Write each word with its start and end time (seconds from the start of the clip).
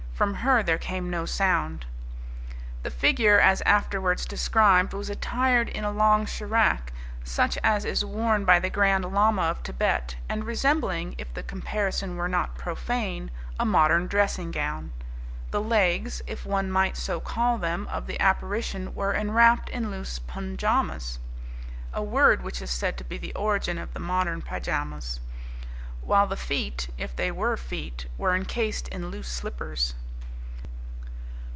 From 0.21 0.35
her 0.35 0.61
there 0.61 0.77
came 0.77 1.09
no 1.09 1.25
sound. 1.25 1.87
The 2.83 2.91
figure 2.91 3.39
as 3.39 3.63
afterwards 3.65 4.23
described 4.23 4.93
was 4.93 5.09
attired 5.09 5.67
in 5.69 5.83
a 5.83 5.89
long 5.89 6.27
shirak, 6.27 6.93
such 7.23 7.57
as 7.63 7.85
is 7.85 8.05
worn 8.05 8.45
by 8.45 8.59
the 8.59 8.69
Grand 8.69 9.03
Llama 9.03 9.41
of 9.41 9.63
Tibet, 9.63 10.17
and 10.29 10.43
resembling, 10.43 11.15
if 11.17 11.33
the 11.33 11.41
comparison 11.41 12.17
were 12.17 12.27
not 12.29 12.55
profane, 12.55 13.31
a 13.59 13.65
modern 13.65 14.05
dressing 14.05 14.51
gown. 14.51 14.93
The 15.49 15.59
legs, 15.59 16.21
if 16.27 16.45
one 16.45 16.69
might 16.69 16.97
so 16.97 17.19
call 17.19 17.57
them, 17.57 17.87
of 17.87 18.05
the 18.05 18.19
apparition 18.19 18.93
were 18.93 19.15
enwrapped 19.15 19.69
in 19.71 19.89
loose 19.89 20.19
punjahamas, 20.19 21.17
a 21.95 22.03
word 22.03 22.43
which 22.43 22.61
is 22.61 22.69
said 22.69 22.95
to 22.99 23.03
be 23.03 23.17
the 23.17 23.33
origin 23.33 23.79
of 23.79 23.91
the 23.95 23.99
modern 23.99 24.43
pyjamas; 24.43 25.19
while 26.03 26.27
the 26.27 26.37
feet, 26.37 26.89
if 26.95 27.15
they 27.15 27.31
were 27.31 27.57
feet, 27.57 28.05
were 28.19 28.35
encased 28.35 28.87
in 28.89 29.09
loose 29.09 29.27
slippers. 29.27 29.95